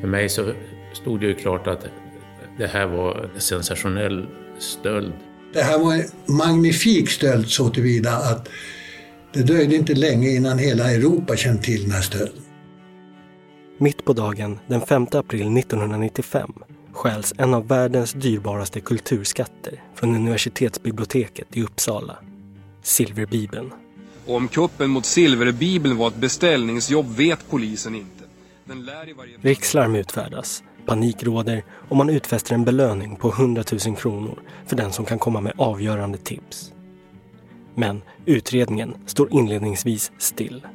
För 0.00 0.08
mig 0.08 0.28
så 0.28 0.52
stod 0.92 1.20
det 1.20 1.26
ju 1.26 1.34
klart 1.34 1.66
att 1.66 1.86
det 2.58 2.66
här 2.66 2.86
var 2.86 3.30
en 3.34 3.40
sensationell 3.40 4.26
stöld. 4.58 5.12
Det 5.52 5.62
här 5.62 5.78
var 5.78 5.94
en 5.94 6.36
magnifik 6.36 7.10
stöld 7.10 7.48
så 7.48 7.70
tillvida 7.70 8.10
att 8.10 8.48
det 9.32 9.42
dröjde 9.42 9.76
inte 9.76 9.94
länge 9.94 10.28
innan 10.28 10.58
hela 10.58 10.92
Europa 10.92 11.36
kände 11.36 11.62
till 11.62 11.82
den 11.82 11.90
här 11.90 12.02
stölden. 12.02 12.42
Mitt 13.78 14.04
på 14.04 14.12
dagen 14.12 14.58
den 14.66 14.80
5 14.80 15.06
april 15.12 15.58
1995 15.58 16.52
stjäls 16.92 17.34
en 17.38 17.54
av 17.54 17.68
världens 17.68 18.12
dyrbaraste 18.12 18.80
kulturskatter 18.80 19.82
från 19.94 20.14
universitetsbiblioteket 20.14 21.56
i 21.56 21.62
Uppsala. 21.62 22.16
Silverbibeln. 22.82 23.72
Om 24.26 24.48
kuppen 24.48 24.90
mot 24.90 25.06
Silverbibeln 25.06 25.96
var 25.96 26.08
ett 26.08 26.16
beställningsjobb 26.16 27.16
vet 27.16 27.50
polisen 27.50 27.94
inte. 27.94 28.23
Rikslarm 29.40 29.94
utfärdas, 29.94 30.62
panik 30.86 31.22
råder 31.22 31.64
och 31.88 31.96
man 31.96 32.10
utfäster 32.10 32.54
en 32.54 32.64
belöning 32.64 33.16
på 33.16 33.28
100 33.28 33.64
000 33.86 33.96
kronor 33.96 34.38
för 34.66 34.76
den 34.76 34.92
som 34.92 35.04
kan 35.04 35.18
komma 35.18 35.40
med 35.40 35.52
avgörande 35.56 36.18
tips. 36.18 36.72
Men 37.74 38.02
utredningen 38.26 38.94
står 39.06 39.32
inledningsvis 39.32 40.12
still. 40.18 40.66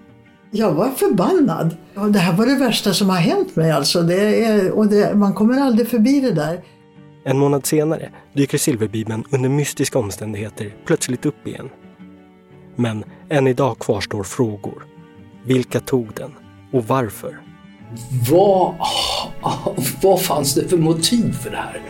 Jag 0.52 0.74
var 0.74 0.90
förbannad. 0.90 1.78
Det 2.14 2.20
här 2.20 2.38
var 2.38 2.46
det 2.46 2.56
värsta 2.56 2.94
som 2.94 3.10
har 3.10 3.18
hänt 3.18 3.56
mig 3.56 3.72
alltså. 3.72 4.02
Det 4.02 4.46
är, 4.46 4.72
och 4.72 4.88
det, 4.88 5.16
man 5.16 5.34
kommer 5.34 5.62
aldrig 5.62 5.88
förbi 5.88 6.22
det 6.22 6.32
där. 6.32 6.62
En 7.24 7.38
månad 7.38 7.66
senare 7.66 8.12
dyker 8.34 8.58
silverbibeln 8.58 9.24
under 9.32 9.50
mystiska 9.50 10.00
omständigheter 10.00 10.76
plötsligt 10.86 11.26
upp 11.26 11.48
igen. 11.48 11.70
Men 12.76 13.04
än 13.30 13.48
idag 13.48 13.80
kvarstår 13.80 14.24
frågor. 14.24 14.86
Vilka 15.46 15.80
tog 15.80 16.14
den? 16.14 16.32
Och 16.72 16.88
varför? 16.88 17.49
Vad, 18.30 18.76
vad 20.02 20.22
fanns 20.22 20.56
det 20.56 20.68
för 20.68 20.78
motiv 20.78 21.34
för 21.34 21.50
det 21.50 21.58
här? 21.58 21.82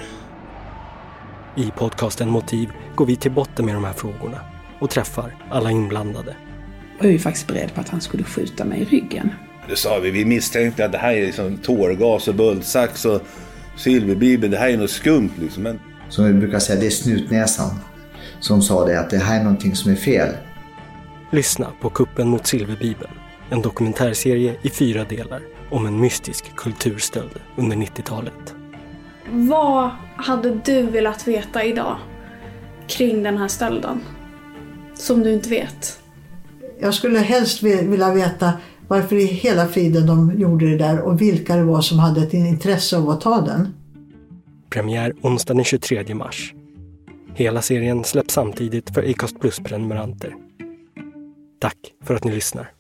I 1.56 1.72
podcasten 1.78 2.30
Motiv 2.30 2.70
går 2.96 3.06
vi 3.06 3.16
till 3.16 3.32
botten 3.32 3.66
med 3.66 3.76
de 3.76 3.84
här 3.84 3.94
frågorna 3.94 4.42
och 4.80 4.90
träffar 4.90 5.36
alla 5.50 5.72
inblandade. 5.72 6.36
Jag 6.98 7.04
var 7.04 7.12
ju 7.12 7.20
faktiskt 7.20 7.48
beredd 7.48 7.74
på 7.74 7.82
att 7.82 7.90
han 7.90 8.02
skulle 8.02 8.24
skjuta 8.24 8.66
mig 8.66 8.82
i 8.82 8.86
ryggen. 8.86 9.30
Det 9.70 9.76
sa 9.76 10.00
vi, 10.00 10.12
vi 10.12 10.26
misstänkte 10.26 10.86
att 10.86 10.92
det 10.92 10.98
här 10.98 11.14
är 11.14 11.26
liksom 11.26 11.58
tårgas 11.58 12.28
och 12.28 12.36
bultsax 12.36 13.06
och 13.06 13.22
silverbibel, 13.78 14.52
det 14.52 14.58
här 14.58 14.70
är 14.70 14.78
något 14.78 14.92
skumt 14.92 15.32
liksom. 15.40 15.64
Men... 15.64 15.80
Som 16.10 16.26
vi 16.26 16.34
brukar 16.34 16.60
säga, 16.60 16.80
det 16.80 16.86
är 16.86 16.90
snutnäsan 16.90 17.80
som 18.40 18.62
sa 18.62 18.86
det, 18.86 19.00
att 19.00 19.10
det 19.10 19.18
här 19.18 19.40
är 19.40 19.44
någonting 19.44 19.76
som 19.76 19.92
är 19.92 19.96
fel. 19.96 20.34
Lyssna 21.32 21.68
på 21.82 21.90
Kuppen 21.90 22.28
mot 22.28 22.48
silverbibeln, 22.48 23.12
en 23.50 23.62
dokumentärserie 23.62 24.56
i 24.62 24.70
fyra 24.70 25.04
delar 25.04 25.42
om 25.72 25.86
en 25.86 26.00
mystisk 26.00 26.56
kulturstöld 26.56 27.42
under 27.56 27.78
90-talet. 27.78 28.56
Vad 29.32 29.90
hade 30.16 30.56
du 30.56 30.82
velat 30.82 31.28
veta 31.28 31.64
idag 31.64 31.98
kring 32.88 33.24
den 33.24 33.38
här 33.38 33.48
stölden? 33.48 34.02
Som 34.94 35.24
du 35.24 35.34
inte 35.34 35.50
vet? 35.50 36.00
Jag 36.80 36.94
skulle 36.94 37.20
helst 37.20 37.64
vilja 37.64 38.14
veta 38.14 38.54
varför 38.88 39.16
i 39.16 39.26
hela 39.26 39.68
friden 39.68 40.08
de 40.08 40.40
gjorde 40.40 40.70
det 40.70 40.78
där 40.78 41.02
och 41.02 41.22
vilka 41.22 41.56
det 41.56 41.64
var 41.64 41.82
som 41.82 42.00
hade 42.00 42.22
ett 42.22 42.34
intresse 42.34 42.98
av 42.98 43.10
att 43.10 43.22
ta 43.22 43.42
den. 43.42 43.74
Premiär 44.70 45.14
onsdag 45.22 45.54
den 45.54 45.64
23 45.64 46.16
mars. 46.16 46.54
Hela 47.36 47.62
serien 47.62 48.04
släpps 48.04 48.34
samtidigt 48.34 48.90
för 48.90 49.10
Acast 49.10 49.40
Plus-prenumeranter. 49.40 50.36
Tack 51.60 51.78
för 52.04 52.16
att 52.16 52.24
ni 52.24 52.32
lyssnar. 52.32 52.72